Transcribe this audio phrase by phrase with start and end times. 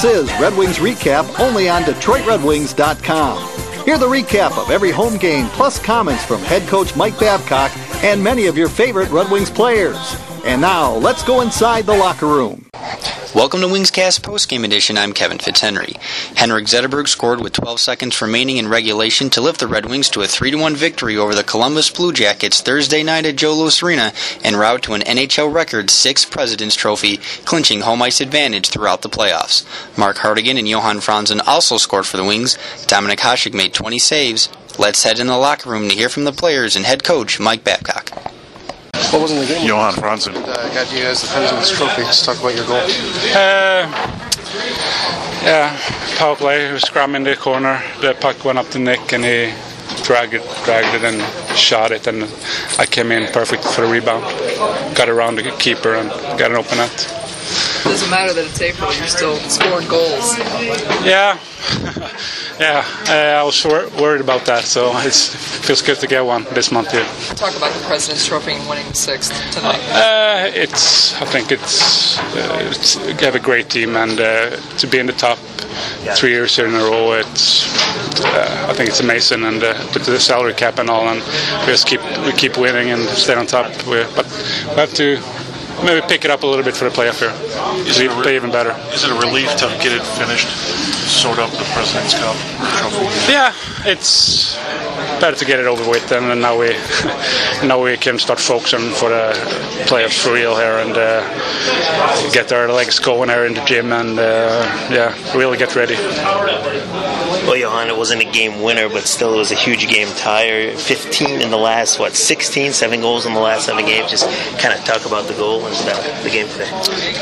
[0.00, 3.84] This is Red Wings Recap only on DetroitRedWings.com.
[3.84, 8.22] Hear the recap of every home game plus comments from head coach Mike Babcock and
[8.22, 10.16] many of your favorite Red Wings players.
[10.44, 12.64] And now, let's go inside the locker room.
[13.34, 14.96] Welcome to Wingscast Postgame Edition.
[14.96, 15.98] I'm Kevin Fitzhenry.
[16.38, 20.22] Henrik Zetterberg scored with 12 seconds remaining in regulation to lift the Red Wings to
[20.22, 24.56] a 3-1 victory over the Columbus Blue Jackets Thursday night at Joe Louis Arena en
[24.56, 29.66] route to an NHL record six President's Trophy, clinching home ice advantage throughout the playoffs.
[29.98, 32.56] Mark Hartigan and Johan Franzen also scored for the Wings.
[32.86, 34.48] Dominik Hasek made 20 saves.
[34.78, 37.62] Let's head in the locker room to hear from the players and head coach Mike
[37.62, 38.27] Babcock.
[39.18, 39.66] What was in the game?
[39.66, 40.32] Johan Franzen.
[40.36, 42.02] Uh, got you guys the President's Trophy.
[42.02, 42.76] Let's talk about your goal.
[43.34, 43.90] Uh,
[45.42, 45.76] yeah,
[46.18, 46.72] power play.
[46.72, 47.82] We scrum in the corner.
[48.00, 49.52] The puck went up to Nick and he
[50.04, 51.20] dragged it, dragged it and
[51.56, 52.06] shot it.
[52.06, 52.32] And
[52.78, 54.22] I came in perfect for the rebound.
[54.94, 57.17] Got around the keeper and got an open net.
[57.88, 60.36] It doesn't matter that it's April, you're still scoring goals.
[61.08, 61.38] Yeah,
[62.60, 62.84] yeah.
[63.08, 66.70] Uh, I was wor- worried about that, so it feels good to get one this
[66.70, 67.06] month here.
[67.34, 69.80] Talk about the President's Trophy and winning sixth tonight.
[69.88, 71.14] Uh, it's.
[71.22, 72.18] I think it's.
[72.18, 75.38] Uh, it's we have a great team, and uh, to be in the top
[76.14, 77.64] three years here in a row, it's.
[78.22, 81.20] Uh, I think it's amazing, and uh, with the salary cap and all, and
[81.62, 83.70] we just keep we keep winning and stay on top.
[83.86, 84.26] We, but
[84.68, 85.16] we have to
[85.84, 87.32] maybe pick it up a little bit for the playoff here.
[87.86, 88.70] Is it re- play even better.
[88.92, 90.48] Is it a relief to get it finished?
[91.08, 92.36] Sort up the President's Cup
[92.78, 93.04] trophy.
[93.32, 93.52] Yeah,
[93.84, 94.56] it's
[95.20, 96.68] better to get it over with, and then now we
[97.66, 99.32] now we can start focusing for the
[99.86, 104.18] playoffs for real here and uh, get our legs going here in the gym and
[104.18, 105.94] uh, yeah, really get ready.
[107.46, 110.74] Well, Johan, it wasn't a game winner, but still it was a huge game tie.
[110.76, 114.10] 15 in the last, what, 16, seven goals in the last seven games.
[114.10, 116.70] Just kind of talk about the goal and uh, the game today.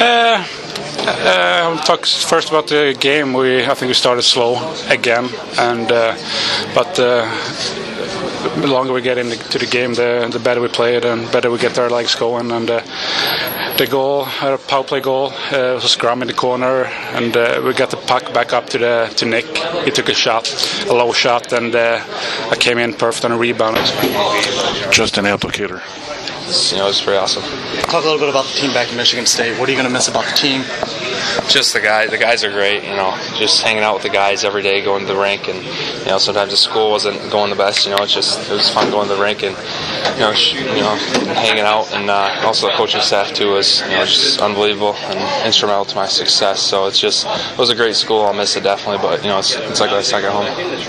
[0.00, 0.46] Uh,
[1.06, 3.34] uh, I'll talk first about the game.
[3.34, 4.56] We I think we started slow
[4.88, 5.28] again,
[5.58, 6.16] and uh,
[6.74, 6.98] but.
[6.98, 7.83] Uh,
[8.44, 11.50] the longer we get into the game, the, the better we play it, and better
[11.50, 12.50] we get our legs going.
[12.52, 12.80] And uh,
[13.78, 17.62] the goal, our power play goal, uh, was a scrum in the corner, and uh,
[17.64, 19.46] we got the puck back up to the to Nick.
[19.84, 20.48] He took a shot,
[20.88, 22.02] a low shot, and uh,
[22.50, 23.76] I came in perfect on a rebound.
[24.92, 25.80] Just an applicator.
[26.44, 27.42] You know, it's was pretty awesome.
[27.84, 29.58] Talk a little bit about the team back in Michigan State.
[29.58, 30.62] What are you going to miss about the team?
[31.48, 32.10] Just the guys.
[32.10, 32.82] The guys are great.
[32.84, 35.62] You know, just hanging out with the guys every day, going to the rink, and
[35.64, 37.84] you know, sometimes the school wasn't going the best.
[37.86, 39.56] You know, it's just it was fun going to the rink and
[40.14, 40.94] you know, sh- you know,
[41.34, 45.46] hanging out, and uh, also the coaching staff too was you know just unbelievable and
[45.46, 46.60] instrumental to my success.
[46.60, 48.22] So it's just it was a great school.
[48.22, 50.44] I'll miss it definitely, but you know, it's, it's like a second home.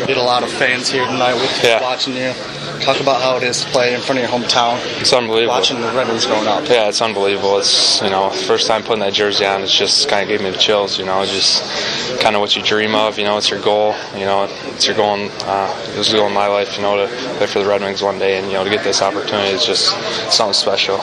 [0.06, 1.82] Did a lot of fans here tonight with Yeah.
[1.82, 2.34] watching you.
[2.82, 4.80] Talk about how it is to play in front of your hometown.
[5.02, 5.56] It's unbelievable.
[5.56, 6.68] Watching the Red Wings going up.
[6.68, 7.58] Yeah, it's unbelievable.
[7.58, 10.52] It's you know, first time putting that jersey on, it's just kind of gave me
[10.52, 11.00] the chills.
[11.00, 13.18] You know, It's just kind of what you dream of.
[13.18, 13.96] You know, it's your goal.
[14.14, 15.16] You know, it's your goal.
[15.16, 16.76] In, uh, it was a goal in my life.
[16.76, 18.84] You know, to play for the Red Wings one day, and you know, to get
[18.84, 19.90] this opportunity is just
[20.32, 21.00] something special.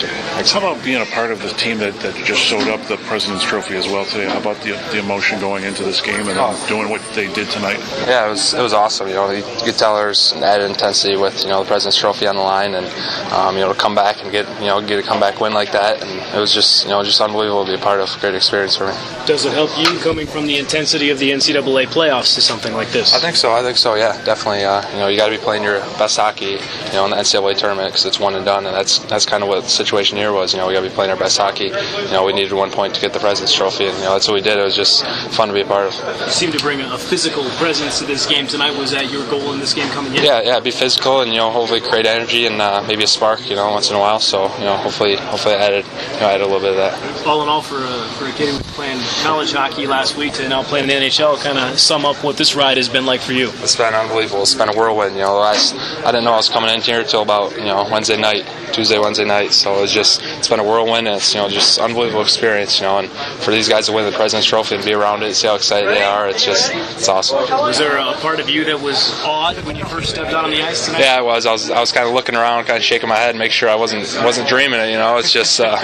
[0.00, 3.44] How about being a part of the team that, that just showed up the President's
[3.44, 4.28] Trophy as well today?
[4.28, 7.48] How about the, the emotion going into this game and then doing what they did
[7.50, 7.78] tonight?
[8.06, 9.08] Yeah, it was it was awesome.
[9.08, 12.26] You know, you could tell there's an added intensity with you know the President's Trophy
[12.26, 12.86] on the line, and
[13.32, 15.72] um, you know to come back and get you know get a comeback win like
[15.72, 18.12] that, and it was just you know just unbelievable to be a part of.
[18.12, 18.94] A great experience for me.
[19.26, 22.90] Does it help you coming from the intensity of the NCAA playoffs to something like
[22.90, 23.14] this?
[23.14, 23.52] I think so.
[23.52, 23.94] I think so.
[23.94, 24.64] Yeah, definitely.
[24.64, 27.16] Uh, you know, you got to be playing your best hockey, you know, in the
[27.16, 30.16] NCAA tournament because it's one and done, and that's that's kind of what the situation
[30.16, 30.52] here was.
[30.52, 31.66] You know, we got to be playing our best hockey.
[31.66, 34.28] You know, we needed one point to get the President's Trophy, and you know that's
[34.28, 34.58] what we did.
[34.58, 35.04] It was just
[35.34, 35.94] fun to be a part of.
[36.26, 38.76] You seem to bring a physical presence to this game tonight.
[38.78, 40.24] Was that your goal in this game coming in?
[40.24, 43.48] Yeah, yeah, be physical and you know hopefully create energy and uh, maybe a spark,
[43.48, 44.20] you know, once in a while.
[44.20, 47.26] So you know hopefully hopefully I added you know added a little bit of that.
[47.26, 50.32] All in all, for a, for a kid who was playing college hockey last week
[50.34, 53.06] to now playing in the NHL, kind of sum up what this ride has been
[53.06, 53.50] like for you.
[53.56, 54.42] It's been unbelievable.
[54.42, 55.14] It's been a whirlwind.
[55.14, 57.64] You know, the last I didn't know I was coming in here till about you
[57.64, 59.52] know Wednesday night, Tuesday, Wednesday night.
[59.52, 61.08] So it it's just it's been a whirlwind.
[61.08, 62.80] And it's you know just unbelievable experience.
[62.80, 63.10] You know, and
[63.42, 65.88] for these guys to win the President's Trophy and be around it, see how excited
[65.88, 66.28] they are.
[66.28, 67.38] It's just it's awesome.
[67.38, 70.50] Was there a part of you that was awed when you first stepped out on
[70.50, 71.00] the ice tonight?
[71.00, 71.46] Yeah, I was.
[71.46, 71.70] I was.
[71.70, 74.02] I was kind of looking around, kind of shaking my head, make sure I wasn't
[74.24, 74.90] wasn't dreaming it.
[74.90, 75.78] You know, it's just uh,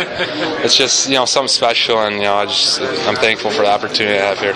[0.64, 3.70] it's just you know something special, and you know I just I'm thankful for the
[3.70, 4.54] opportunity I have here.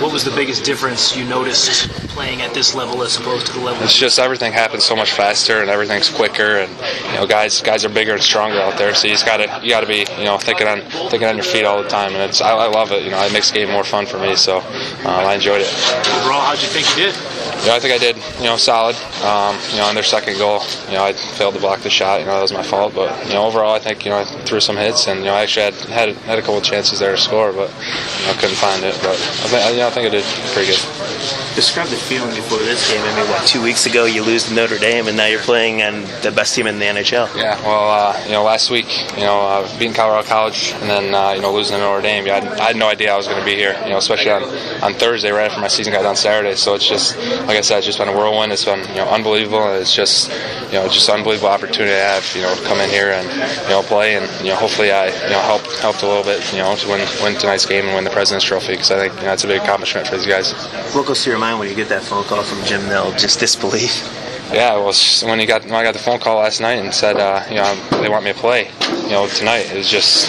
[0.00, 3.60] What was the biggest difference you noticed playing at this level as opposed to the
[3.60, 3.82] level?
[3.82, 6.70] It's just everything happens so much faster and everything's quicker, and
[7.12, 8.94] you know guys guys are bigger and stronger out there.
[8.94, 10.80] So you just gotta you gotta be you know thinking on
[11.10, 13.04] thinking on your feet all the time, and it's I, I love it.
[13.04, 14.36] You know, it makes the game more fun for me.
[14.36, 15.68] So um, I enjoyed it.
[16.20, 17.44] Overall, how'd you think you did?
[17.64, 18.94] you know, I think I did, you know, solid.
[19.24, 22.20] Um, you know, on their second goal, you know, I failed to block the shot.
[22.20, 22.94] You know, that was my fault.
[22.94, 25.34] But you know, overall, I think you know I threw some hits, and you know,
[25.34, 28.32] I actually had had, had a couple of chances there to score, but you know,
[28.32, 28.98] I couldn't find it.
[29.00, 30.80] But I think, you know, I think I did pretty good.
[31.54, 33.02] Describe the feeling before this game.
[33.02, 35.82] I mean, what two weeks ago you lose to Notre Dame, and now you're playing
[35.82, 37.34] on the best team in the NHL.
[37.36, 41.14] Yeah, well, uh, you know, last week, you know, uh, beating Colorado College, and then
[41.14, 42.26] uh, you know losing to Notre Dame.
[42.26, 43.76] Yeah, I, had, I had no idea I was going to be here.
[43.84, 44.42] You know, especially on,
[44.82, 46.54] on Thursday, right after my season got on Saturday.
[46.56, 47.16] So it's just
[47.46, 48.52] like I said, it's just been a whirlwind.
[48.52, 49.62] It's been you know unbelievable.
[49.62, 50.30] And it's just
[50.68, 52.24] you know just unbelievable opportunity I have.
[52.34, 53.26] You know, to come in here and
[53.64, 56.40] you know play, and you know hopefully I you know helped helped a little bit.
[56.52, 59.14] You know, to win win tonight's game and win the President's Trophy because I think
[59.14, 60.52] you know, that's a big accomplishment for these guys.
[60.94, 63.12] What goes through your mind when you get that phone call from Jim Nill?
[63.12, 64.02] Just disbelief.
[64.52, 67.18] Yeah, well, when he got when I got the phone call last night and said,
[67.18, 67.72] uh, you know,
[68.02, 68.68] they want me to play,
[69.04, 70.26] you know, tonight, it was just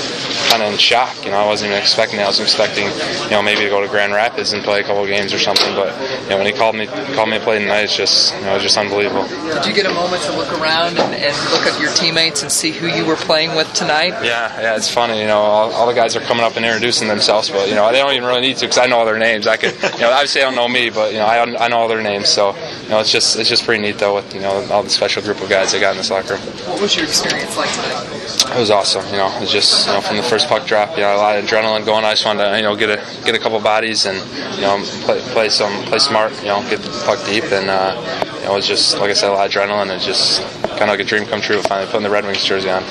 [0.56, 1.14] kind of in shock.
[1.26, 2.18] You know, I wasn't even expecting.
[2.18, 2.26] That.
[2.26, 2.88] I was expecting,
[3.26, 5.76] you know, maybe to go to Grand Rapids and play a couple games or something.
[5.76, 5.92] But
[6.24, 8.56] you know, when he called me called me to play tonight, it's just, you know,
[8.56, 9.28] it's just unbelievable.
[9.28, 12.52] Did you get a moment to look around and, and look at your teammates and
[12.52, 14.14] see who you were playing with tonight?
[14.24, 15.20] Yeah, yeah, it's funny.
[15.20, 17.92] You know, all, all the guys are coming up and introducing themselves, but you know,
[17.92, 19.48] they don't even really need to because I know all their names.
[19.48, 21.78] I could, you know, obviously they don't know me, but you know, I, I know
[21.78, 22.30] all their names.
[22.30, 24.90] So you know, it's just it's just pretty neat though with you know all the
[24.90, 26.44] special group of guys they got in this locker room.
[26.70, 28.16] What was your experience like tonight?
[28.56, 29.06] It was awesome.
[29.08, 31.18] You know, it was just you know from the first puck drop, you know, a
[31.18, 32.06] lot of adrenaline going.
[32.06, 34.18] I just wanted to you know get a get a couple bodies and
[34.56, 36.32] you know play, play some play smart.
[36.42, 37.94] You know, get the puck deep and uh,
[38.40, 40.42] you know it was just like I said, a lot of adrenaline and just
[40.78, 41.62] kind of like a dream come true.
[41.64, 42.84] Finally putting the Red Wings jersey on.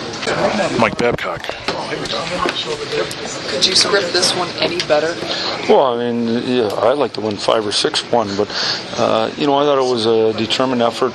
[0.78, 1.42] Mike Babcock.
[3.48, 5.14] Could you script this one any better?
[5.68, 8.48] Well, I mean, yeah, I'd like to win five or six one, but
[8.98, 11.14] uh, you know, I thought it was a determined effort.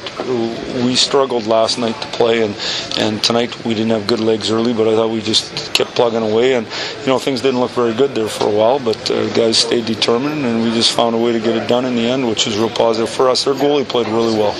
[0.83, 2.55] We struggled last night to play, and
[2.97, 6.23] and tonight we didn't have good legs early, but I thought we just kept plugging
[6.23, 6.65] away, and
[7.01, 9.85] you know, things didn't look very good there for a while, but uh, guys stayed
[9.85, 12.47] determined, and we just found a way to get it done in the end, which
[12.47, 13.43] was real positive for us.
[13.43, 14.55] Their goalie played really well.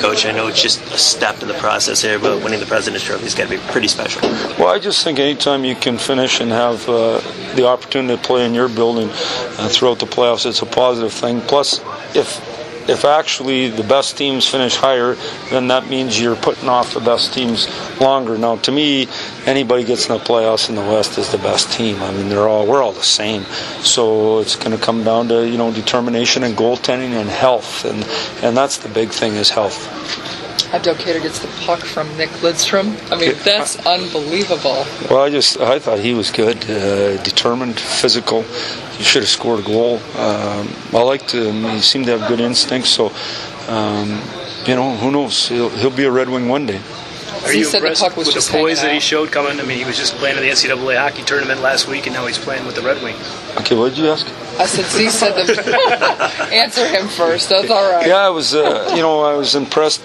[0.00, 3.04] Coach, I know it's just a step in the process here, but winning the President's
[3.04, 4.22] Trophy has got to be pretty special.
[4.56, 7.20] Well, I just think anytime you can finish and have uh,
[7.56, 9.10] the opportunity to play in your building
[9.58, 11.40] uh, throughout the playoffs, it's a positive thing.
[11.42, 11.80] Plus,
[12.14, 12.40] if
[12.88, 15.14] if actually the best teams finish higher,
[15.50, 17.68] then that means you're putting off the best teams
[18.00, 18.38] longer.
[18.38, 19.06] Now, to me,
[19.44, 22.02] anybody gets in the playoffs in the West is the best team.
[22.02, 23.42] I mean, they're all we're all the same.
[23.82, 28.02] So it's going to come down to you know determination and goaltending and health, and
[28.42, 30.37] and that's the big thing is health.
[30.70, 32.94] Abdelkader gets the puck from Nick Lidstrom.
[33.10, 34.84] I mean, that's unbelievable.
[35.10, 38.42] Well, I just I thought he was good, uh, determined, physical.
[38.98, 39.96] He should have scored a goal.
[40.16, 41.64] Um, I liked him.
[41.64, 42.90] He seemed to have good instincts.
[42.90, 43.12] So,
[43.68, 44.20] um,
[44.66, 45.48] you know, who knows?
[45.48, 46.80] He'll, he'll be a Red Wing one day.
[47.44, 49.30] Are He you said the impressed puck was with just the poise that he showed
[49.30, 49.60] coming?
[49.60, 52.26] I mean, he was just playing in the NCAA hockey tournament last week, and now
[52.26, 53.22] he's playing with the Red Wings.
[53.58, 54.26] Okay, what did you ask?
[54.58, 56.48] I said, Z said the.
[56.52, 57.48] Answer him first.
[57.48, 58.06] That's all right.
[58.06, 58.54] Yeah, I was.
[58.54, 60.02] Uh, you know, I was impressed.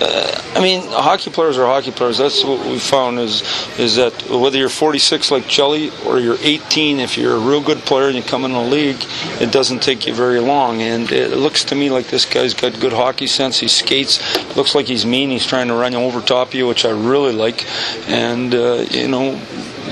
[0.00, 2.18] Uh, I mean, hockey players are hockey players.
[2.18, 3.42] That's what we found is
[3.78, 7.78] is that whether you're 46 like Chelly or you're 18, if you're a real good
[7.78, 9.02] player and you come in the league,
[9.40, 10.82] it doesn't take you very long.
[10.82, 13.58] And it looks to me like this guy's got good hockey sense.
[13.58, 14.20] He skates.
[14.56, 15.30] Looks like he's mean.
[15.30, 17.64] He's trying to run over top of you, which I really like.
[18.08, 19.40] And uh, you know,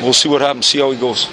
[0.03, 0.67] we'll see what happens.
[0.67, 1.29] See how he goes.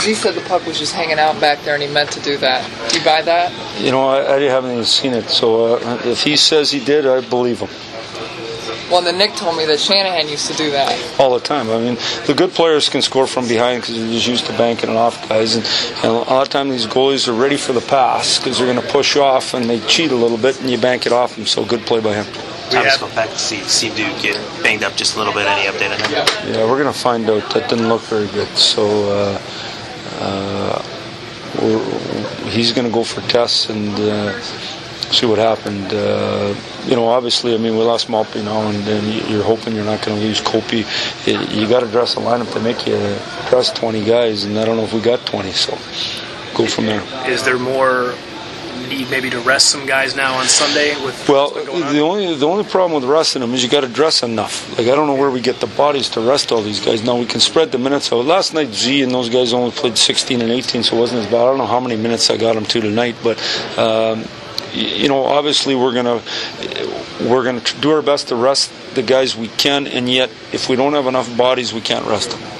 [0.00, 2.36] Z said the puck was just hanging out back there and he meant to do
[2.38, 2.68] that.
[2.90, 3.52] Do you buy that?
[3.80, 5.28] You know, I, I haven't even seen it.
[5.28, 7.68] So uh, if he says he did, I believe him.
[8.90, 11.18] Well, then Nick told me that Shanahan used to do that.
[11.18, 11.70] all the time.
[11.70, 11.94] I mean,
[12.26, 15.26] the good players can score from behind because they're just used to banking it off
[15.30, 15.54] guys.
[15.56, 15.64] And,
[16.04, 18.84] and a lot of times these goalies are ready for the pass because they're going
[18.84, 21.46] to push off and they cheat a little bit and you bank it off them.
[21.46, 22.26] So good play by him.
[22.26, 25.46] We Thomas Kopecky seemed, seemed to get banged up just a little bit.
[25.46, 26.54] Any update on him?
[26.54, 27.50] Yeah, we're going to find out.
[27.54, 28.48] That didn't look very good.
[28.56, 29.61] So uh, we're,
[32.50, 35.92] he's going to go for tests and uh, see what happened.
[35.92, 36.54] Uh,
[36.86, 40.04] you know, obviously, I mean, we lost Maltby now, and then you're hoping you're not
[40.04, 40.84] going to lose Kopi.
[41.26, 42.96] You, got to dress a lineup to make you
[43.48, 45.52] dress 20 guys, and I don't know if we got 20.
[45.52, 45.72] So
[46.56, 47.02] go from there.
[47.30, 48.14] Is there more
[49.10, 53.00] maybe to rest some guys now on Sunday with Well, the only the only problem
[53.00, 54.68] with resting them is you got to dress enough.
[54.78, 57.02] Like I don't know where we get the bodies to rest all these guys.
[57.02, 58.24] Now we can spread the minutes out.
[58.24, 61.26] Last night Z and those guys only played 16 and 18, so it wasn't as
[61.26, 61.42] bad.
[61.42, 63.38] I don't know how many minutes I got them to tonight, but.
[63.78, 64.24] Um,
[64.74, 66.22] you know, obviously we're gonna
[67.28, 70.76] we're gonna do our best to rest the guys we can, and yet if we
[70.76, 72.51] don't have enough bodies, we can't rest them.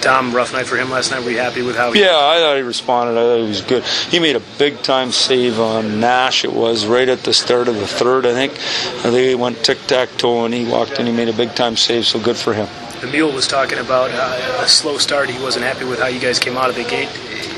[0.00, 1.24] Tom, rough night for him last night.
[1.24, 3.12] Were you happy with how he Yeah, I thought he responded.
[3.12, 3.84] I thought he was good.
[3.84, 6.44] He made a big time save on Nash.
[6.44, 8.52] It was right at the start of the third, I think.
[8.52, 11.06] I think he went tic tac toe and he walked in.
[11.06, 12.06] He made a big time save.
[12.06, 12.68] So good for him.
[13.00, 15.28] The mule was talking about uh, a slow start.
[15.28, 17.10] He wasn't happy with how you guys came out of the gate.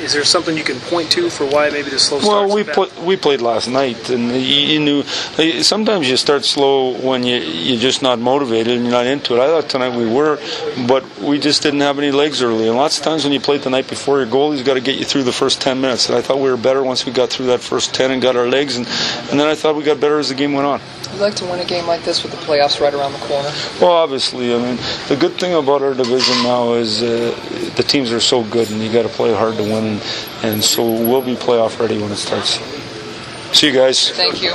[0.09, 2.49] Is there something you can point to for why maybe the slow start?
[2.49, 5.03] Well, we put, we played last night, and you, you knew.
[5.63, 9.41] Sometimes you start slow when you you're just not motivated and you're not into it.
[9.41, 10.39] I thought tonight we were,
[10.87, 12.69] but we just didn't have any legs early.
[12.69, 14.97] And lots of times when you play the night before, your goalie's got to get
[14.97, 16.09] you through the first ten minutes.
[16.09, 18.35] And I thought we were better once we got through that first ten and got
[18.35, 18.87] our legs, and
[19.31, 20.81] and then I thought we got better as the game went on.
[21.13, 23.51] You like to win a game like this with the playoffs right around the corner?
[23.81, 24.77] Well, obviously, I mean,
[25.09, 27.35] the good thing about our division now is uh,
[27.77, 30.65] the teams are so good, and you got to play hard to win, and, and
[30.65, 32.59] so we'll be playoff ready when it starts.
[33.57, 34.11] See you guys.
[34.11, 34.53] Thank you.